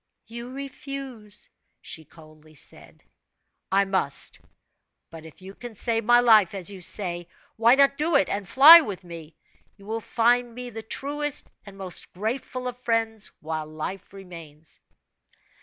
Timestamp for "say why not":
6.81-7.99